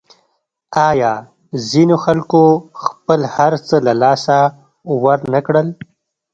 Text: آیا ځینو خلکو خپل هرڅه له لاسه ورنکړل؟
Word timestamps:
آیا 0.89 1.13
ځینو 1.69 1.95
خلکو 2.05 2.43
خپل 2.85 3.19
هرڅه 3.35 3.75
له 3.85 3.93
لاسه 4.01 4.37
ورنکړل؟ 5.03 5.67